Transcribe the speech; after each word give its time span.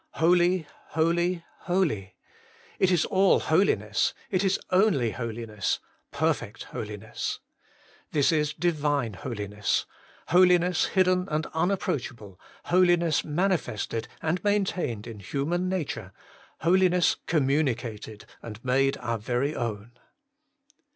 Holy, 0.13 0.65
holy, 0.87 1.45
holy! 1.59 2.15
it 2.79 2.89
is 2.89 3.05
all 3.05 3.39
holiness. 3.39 4.15
It 4.31 4.43
is 4.43 4.59
only 4.71 5.11
holiness 5.11 5.77
perfect 6.11 6.63
holiness. 6.63 7.39
This 8.11 8.31
is 8.31 8.51
Divine 8.55 9.13
holiness: 9.13 9.85
holi 10.29 10.57
ness 10.57 10.85
hidden 10.85 11.27
and 11.29 11.45
unapproachable; 11.53 12.39
holiness 12.65 13.23
mani 13.23 13.57
fested 13.57 14.07
and 14.23 14.43
maintained 14.43 15.05
in 15.05 15.19
human 15.19 15.69
nature; 15.69 16.13
holiness 16.61 17.17
communicated 17.27 18.25
and 18.41 18.65
made 18.65 18.97
our 18.97 19.19
very 19.19 19.53
own. 19.53 19.91